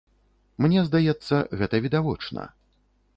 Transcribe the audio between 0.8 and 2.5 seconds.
здаецца, гэта відавочна.